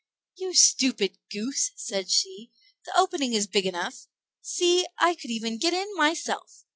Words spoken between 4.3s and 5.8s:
See, I could even get